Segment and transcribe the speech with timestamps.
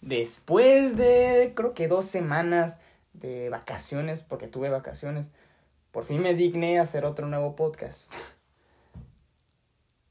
[0.00, 2.78] después de creo que dos semanas
[3.12, 5.30] de vacaciones, porque tuve vacaciones,
[5.90, 8.14] por fin me digné a hacer otro nuevo podcast.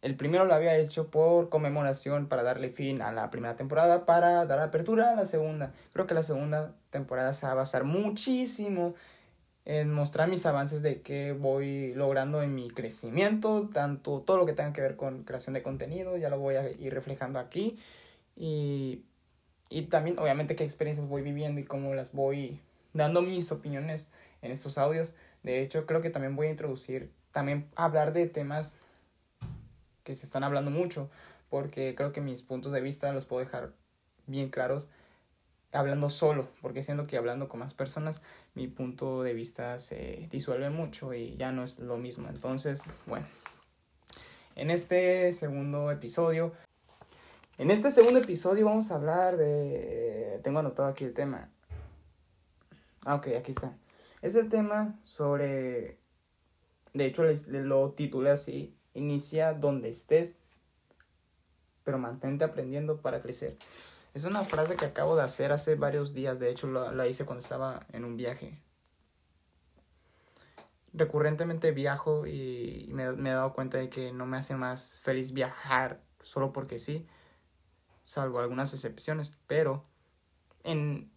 [0.00, 4.46] El primero lo había hecho por conmemoración para darle fin a la primera temporada, para
[4.46, 5.72] dar apertura a la segunda.
[5.92, 8.94] Creo que la segunda temporada se va a basar muchísimo
[9.64, 14.52] en mostrar mis avances de que voy logrando en mi crecimiento, tanto todo lo que
[14.52, 17.76] tenga que ver con creación de contenido, ya lo voy a ir reflejando aquí.
[18.34, 19.02] Y,
[19.70, 22.60] y también, obviamente, qué experiencias voy viviendo y cómo las voy
[22.92, 24.08] dando mis opiniones
[24.42, 25.14] en estos audios.
[25.42, 28.80] De hecho, creo que también voy a introducir, también hablar de temas
[30.04, 31.10] que se están hablando mucho,
[31.50, 33.72] porque creo que mis puntos de vista los puedo dejar
[34.26, 34.88] bien claros
[35.72, 38.22] hablando solo, porque siendo que hablando con más personas,
[38.54, 42.28] mi punto de vista se disuelve mucho y ya no es lo mismo.
[42.28, 43.26] Entonces, bueno,
[44.56, 46.52] en este segundo episodio,
[47.58, 51.50] en este segundo episodio vamos a hablar de, tengo anotado aquí el tema.
[53.04, 53.76] Ah, ok, aquí está.
[54.22, 55.98] Es el tema sobre,
[56.94, 60.38] de hecho lo titulé así, Inicia donde estés,
[61.84, 63.56] pero mantente aprendiendo para crecer.
[64.14, 67.40] Es una frase que acabo de hacer hace varios días, de hecho la, hice cuando
[67.40, 68.60] estaba en un viaje.
[70.92, 76.02] Recurrentemente viajo y me, he dado cuenta de que no me hace más feliz viajar
[76.22, 77.06] solo porque sí,
[78.08, 79.84] salvo algunas excepciones, pero
[80.64, 81.10] en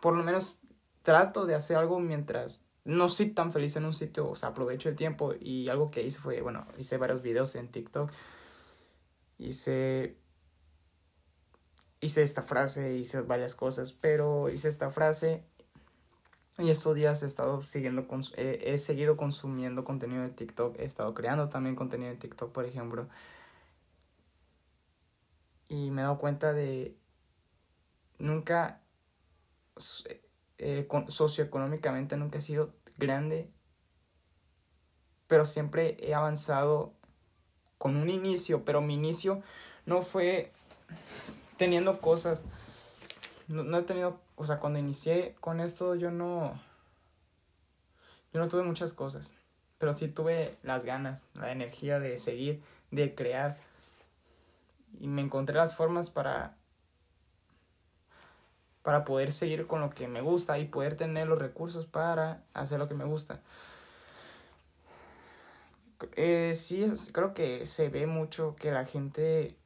[0.00, 0.56] por lo menos
[1.02, 4.88] trato de hacer algo mientras no soy tan feliz en un sitio, o sea, aprovecho
[4.88, 8.08] el tiempo y algo que hice fue, bueno, hice varios videos en TikTok,
[9.38, 10.16] hice,
[12.00, 15.42] hice esta frase, hice varias cosas, pero hice esta frase
[16.56, 21.48] y estos días he estado siguiendo, he seguido consumiendo contenido de TikTok, he estado creando
[21.48, 23.08] también contenido de TikTok, por ejemplo,
[25.74, 26.96] y me he dado cuenta de
[28.18, 28.80] nunca
[30.58, 33.50] eh, socioeconómicamente nunca he sido grande,
[35.26, 36.94] pero siempre he avanzado
[37.76, 39.42] con un inicio, pero mi inicio
[39.84, 40.52] no fue
[41.56, 42.44] teniendo cosas,
[43.48, 46.60] no, he tenido, o sea, cuando inicié con esto yo no,
[48.32, 49.34] yo no tuve muchas cosas,
[49.78, 53.58] pero sí tuve las ganas, la energía de seguir, de crear,
[55.00, 56.56] y me encontré las formas para
[58.84, 62.78] para poder seguir con lo que me gusta y poder tener los recursos para hacer
[62.78, 63.40] lo que me gusta.
[66.16, 69.56] Eh, sí, creo que se ve mucho que la gente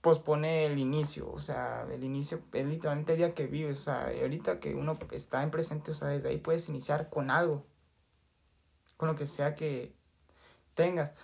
[0.00, 4.06] pospone el inicio, o sea, el inicio es literalmente el día que vives, o sea,
[4.22, 7.66] ahorita que uno está en presente, o sea, desde ahí puedes iniciar con algo,
[8.96, 9.94] con lo que sea que
[10.74, 11.14] tengas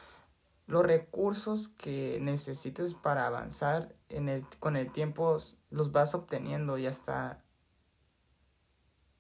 [0.67, 5.39] los recursos que necesites para avanzar en el, con el tiempo
[5.71, 7.43] los vas obteniendo y hasta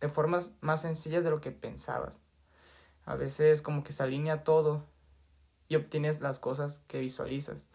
[0.01, 2.21] de formas más sencillas de lo que pensabas.
[3.05, 4.87] A veces como que se alinea todo
[5.69, 7.67] y obtienes las cosas que visualizas,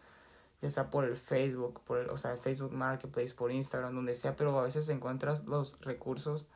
[0.62, 4.16] ya sea por el Facebook, por el, o sea, el Facebook Marketplace, por Instagram, donde
[4.16, 6.48] sea, pero a veces encuentras los recursos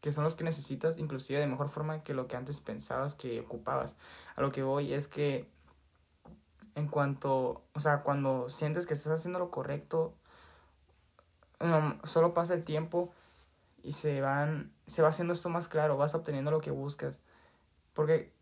[0.00, 3.40] que son los que necesitas, inclusive de mejor forma que lo que antes pensabas que
[3.40, 3.96] ocupabas.
[4.36, 5.48] A lo que voy es que
[6.74, 10.14] en cuanto, o sea, cuando sientes que estás haciendo lo correcto,
[12.04, 13.12] solo pasa el tiempo
[13.82, 17.22] y se van, se va haciendo esto más claro, vas obteniendo lo que buscas.
[17.94, 18.32] Porque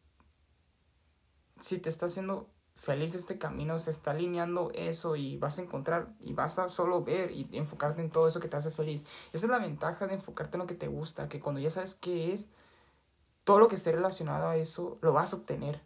[1.59, 6.15] si te está haciendo feliz este camino, se está alineando eso y vas a encontrar
[6.21, 9.05] y vas a solo ver y enfocarte en todo eso que te hace feliz.
[9.33, 11.95] Esa es la ventaja de enfocarte en lo que te gusta, que cuando ya sabes
[11.95, 12.49] qué es,
[13.45, 15.81] todo lo que esté relacionado a eso lo vas a obtener.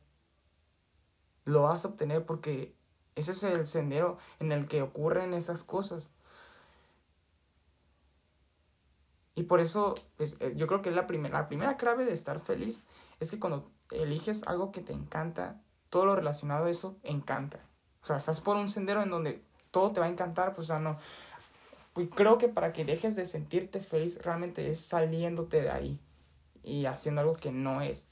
[1.44, 2.74] Lo vas a obtener porque
[3.14, 6.10] ese es el sendero en el que ocurren esas cosas.
[9.36, 12.84] Y por eso, pues, eh, yo creo que la, la primera clave de estar feliz
[13.20, 17.60] es que cuando eliges algo que te encanta, todo lo relacionado a eso encanta.
[18.02, 20.78] O sea, estás por un sendero en donde todo te va a encantar, pues o
[20.78, 20.98] no.
[21.96, 26.00] Y creo que para que dejes de sentirte feliz realmente es saliéndote de ahí
[26.62, 28.08] y haciendo algo que no es.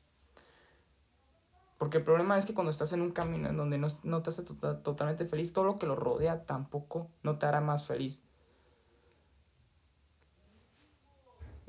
[1.78, 4.30] Porque el problema es que cuando estás en un camino en donde no, no te
[4.30, 8.22] hace tota-, totalmente feliz, todo lo que lo rodea tampoco no te hará más feliz.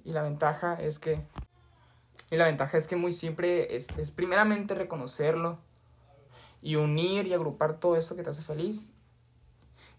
[0.04, 1.22] Y la ventaja es que...
[2.32, 5.60] Y la ventaja es que muy simple es, es primeramente reconocerlo,
[6.62, 8.92] y unir y agrupar todo eso que te hace feliz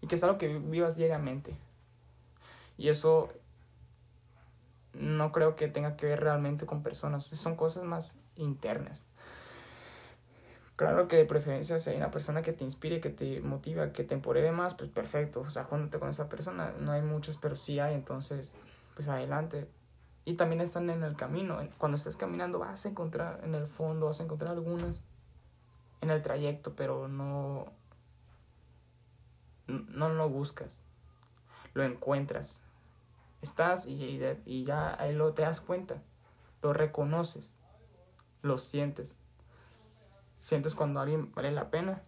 [0.01, 1.55] y que es algo que vivas diariamente.
[2.77, 3.29] Y eso
[4.93, 9.05] no creo que tenga que ver realmente con personas, son cosas más internas.
[10.81, 14.03] Claro que de preferencia si hay una persona que te inspire, que te motiva, que
[14.03, 15.41] te empodere más, pues perfecto.
[15.41, 16.73] O sea, júntate con esa persona.
[16.79, 18.55] No hay muchos, pero sí hay, entonces,
[18.95, 19.67] pues adelante.
[20.25, 21.59] Y también están en el camino.
[21.77, 25.03] Cuando estés caminando vas a encontrar en el fondo, vas a encontrar algunas
[26.01, 27.71] en el trayecto, pero no,
[29.67, 30.81] no lo buscas.
[31.73, 32.63] Lo encuentras.
[33.41, 36.01] Estás y, y ya ahí lo te das cuenta.
[36.61, 37.53] Lo reconoces.
[38.41, 39.15] Lo sientes.
[40.39, 42.01] Sientes cuando alguien vale la pena.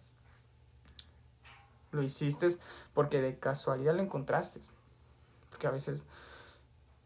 [1.92, 2.48] Lo hiciste
[2.92, 4.60] porque de casualidad lo encontraste.
[5.50, 6.06] Porque a veces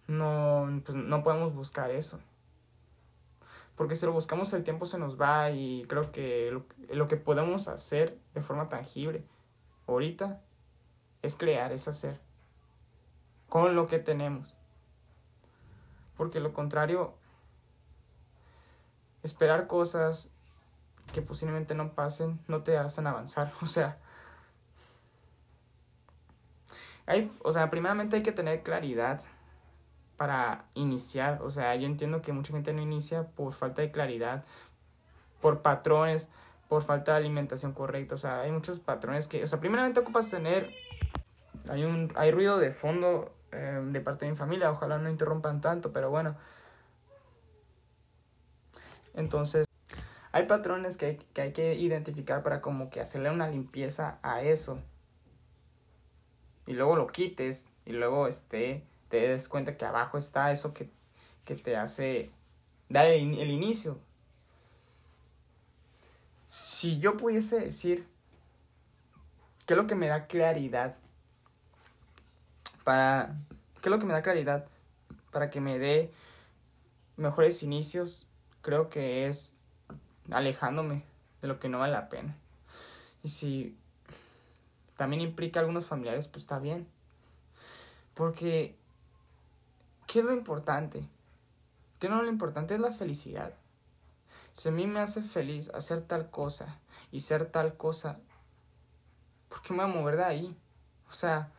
[0.06, 2.18] no, pues no podemos buscar eso.
[3.78, 6.50] Porque si lo buscamos el tiempo se nos va y creo que
[6.90, 9.24] lo, que podemos hacer de forma tangible
[9.86, 10.40] ahorita
[11.22, 12.18] es crear, es hacer
[13.48, 14.52] con lo que tenemos.
[16.16, 17.14] Porque lo contrario,
[19.22, 20.32] esperar cosas
[21.12, 23.52] que posiblemente no pasen no te hacen avanzar.
[23.62, 23.96] O sea,
[27.06, 29.20] hay, o sea, primeramente hay que tener claridad
[30.18, 31.40] para iniciar.
[31.42, 34.44] O sea, yo entiendo que mucha gente no inicia por falta de claridad,
[35.40, 36.28] por patrones,
[36.68, 38.16] por falta de alimentación correcta.
[38.16, 40.74] O sea, hay muchos patrones que, o sea, primeramente ocupas tener,
[41.70, 45.60] hay un, hay ruido de fondo eh, de parte de mi familia, ojalá no interrumpan
[45.62, 46.36] tanto, pero bueno.
[49.14, 49.64] Entonces,
[50.32, 54.42] hay patrones que hay, que hay que identificar para como que hacerle una limpieza a
[54.42, 54.80] eso.
[56.66, 60.90] Y luego lo quites y luego este te des cuenta que abajo está eso que,
[61.44, 62.30] te hace
[62.90, 63.98] dar el, el inicio.
[66.46, 68.06] Si yo pudiese decir
[69.66, 70.96] qué es lo que me da claridad
[72.84, 73.34] para
[73.80, 74.66] qué es lo que me da claridad
[75.30, 76.12] para que me dé
[77.16, 78.26] mejores inicios,
[78.62, 79.54] creo que es
[80.30, 81.04] alejándome
[81.42, 82.36] de lo que no vale la pena.
[83.22, 83.76] Y si
[84.96, 86.86] también implica a algunos familiares, pues está bien.
[88.14, 88.76] Porque
[90.08, 91.06] ¿Qué es lo importante?
[91.98, 93.52] ¿Qué no lo importante es la felicidad?
[94.54, 96.78] Si a mí me hace feliz hacer tal cosa
[97.12, 98.18] y ser tal cosa,
[99.50, 100.56] ¿por qué me voy a mover de ahí?
[101.10, 101.52] O sea,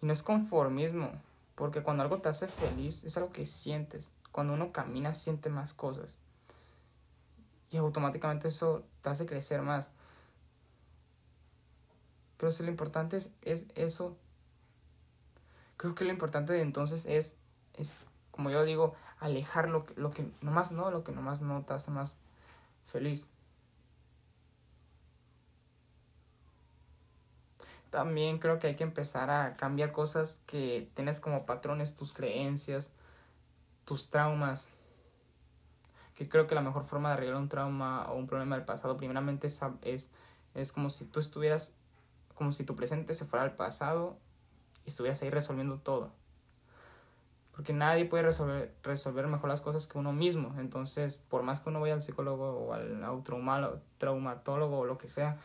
[0.00, 1.12] y no es conformismo,
[1.54, 4.12] porque cuando algo te hace feliz es algo que sientes.
[4.32, 6.16] Cuando uno camina siente más cosas.
[7.70, 9.90] Y automáticamente eso te hace crecer más.
[12.38, 14.16] Pero si lo importante es, es eso,
[15.76, 17.36] creo que lo importante de entonces es
[17.80, 21.62] es, como yo digo, alejar lo que, lo que nomás no, lo que nomás no
[21.64, 22.18] te hace más
[22.86, 23.28] feliz.
[27.90, 32.92] También creo que hay que empezar a cambiar cosas que tienes como patrones, tus creencias,
[33.84, 34.70] tus traumas.
[36.14, 38.96] Que creo que la mejor forma de arreglar un trauma o un problema del pasado,
[38.96, 40.10] primeramente, es, es,
[40.54, 41.74] es como si tú estuvieras,
[42.34, 44.16] como si tu presente se fuera al pasado
[44.84, 46.12] y estuvieras ahí resolviendo todo
[47.60, 50.54] porque nadie puede resolver, resolver mejor las cosas que uno mismo.
[50.58, 53.22] Entonces, por más que uno vaya al psicólogo o al,
[53.98, 55.36] traumatólogo o lo que sea,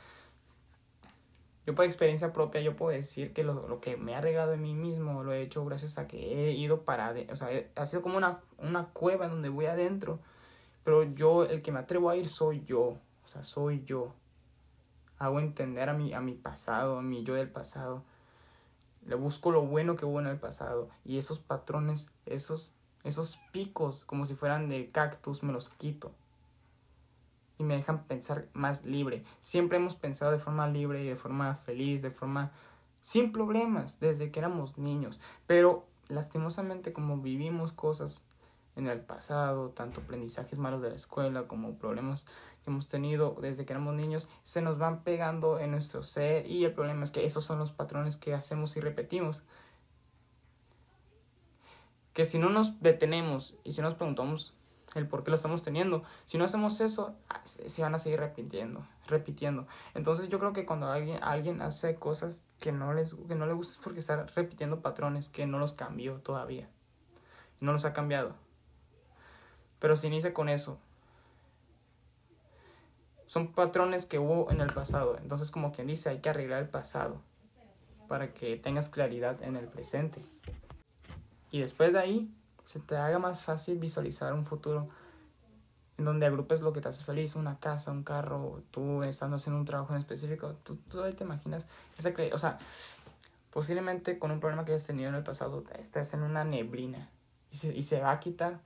[1.65, 4.61] yo por experiencia propia, yo puedo decir que lo, lo, que me ha regado en
[4.61, 8.01] mí mismo lo he hecho gracias a que he ido para, o sea, ha sido
[8.01, 10.19] como una, una cueva donde voy adentro,
[10.85, 14.13] pero yo, el que me atrevo a ir soy yo, o sea, soy yo.
[15.17, 18.05] Hago entender a mi, a mi pasado, a mi yo del pasado
[19.05, 22.71] le busco lo bueno que hubo en el pasado y esos patrones, esos,
[23.03, 26.11] esos picos como si fueran de cactus me los quito
[27.57, 29.23] y me dejan pensar más libre.
[29.39, 32.51] Siempre hemos pensado de forma libre y de forma feliz, de forma
[33.01, 38.25] sin problemas desde que éramos niños, pero lastimosamente como vivimos cosas
[38.75, 42.25] en el pasado, tanto aprendizajes malos de la escuela como problemas
[42.63, 46.65] que hemos tenido desde que éramos niños, se nos van pegando en nuestro ser y
[46.65, 49.43] el problema es que esos son los patrones que hacemos y repetimos.
[52.13, 54.53] Que si no nos detenemos y si nos preguntamos
[54.95, 58.19] el por qué lo estamos teniendo, si no hacemos eso, ah, se van a seguir
[58.19, 59.67] repitiendo, repitiendo.
[59.93, 63.53] Entonces yo creo que cuando alguien, alguien hace cosas que no, les, que no le
[63.53, 66.69] gusta es porque está repitiendo patrones que no los cambió todavía.
[67.59, 68.35] No los ha cambiado.
[69.79, 70.77] Pero se inicia con eso.
[73.27, 75.17] Son patrones que hubo en el pasado.
[75.17, 77.21] Entonces, como quien dice, hay que arreglar el pasado
[78.07, 80.21] para que tengas claridad en el presente.
[81.51, 82.31] Y después de ahí,
[82.63, 84.89] se te haga más fácil visualizar un futuro
[85.97, 89.59] en donde agrupes lo que te hace feliz, una casa, un carro, tú estando haciendo
[89.59, 91.67] un trabajo en específico, tú, ahí te imaginas
[91.97, 92.57] esa o sea,
[93.49, 97.09] posiblemente con un problema que hayas tenido en el pasado, estás en una neblina
[97.51, 98.59] y se, y se va a quitar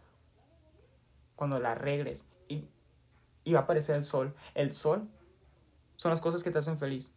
[1.39, 2.67] cuando la arregles y,
[3.45, 4.35] y va a aparecer el sol.
[4.55, 5.07] El sol
[5.95, 7.15] son las cosas que te hacen feliz.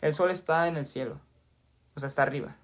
[0.00, 1.20] El sol está en el cielo,
[1.94, 2.56] o sea, está arriba.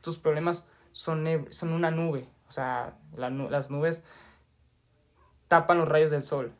[0.00, 4.02] Tus problemas son, son una nube, o sea, las nubes
[5.46, 6.54] tapan los rayos del sol.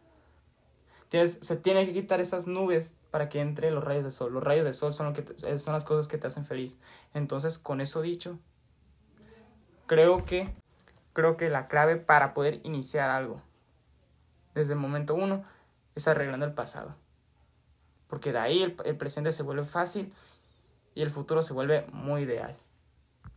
[1.09, 4.35] Tienes, se tiene que quitar esas nubes para que entre los rayos del sol.
[4.35, 6.79] Los rayos del sol son, lo que son las cosas que te hacen feliz.
[7.15, 8.39] Entonces, con eso dicho,
[9.87, 10.53] creo que,
[11.15, 13.41] creo que la clave para poder iniciar algo
[14.55, 15.45] desde el momento uno
[15.95, 16.95] es arreglando el pasado.
[18.09, 20.13] Porque de ahí el, el presente se vuelve fácil
[20.95, 22.57] y el futuro se vuelve muy ideal.